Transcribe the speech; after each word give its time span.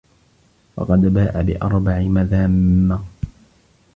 فَقَدْ 0.75 1.01
بَاءَ 1.01 1.41
بِأَرْبَعِ 1.43 1.99
مَذَامَّ 1.99 3.05